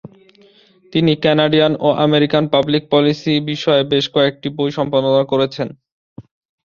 তিনি 0.93 1.11
কানাডিয়ান 1.23 1.73
ও 1.79 1.99
American 2.05 2.43
public 2.53 2.83
policy 2.91 3.33
বিষয়ে 3.49 3.83
বেশ 3.91 4.05
কয়েকটি 4.15 4.47
বই 4.57 4.71
সম্পাদনা 4.77 5.23
করেছেন। 5.31 5.67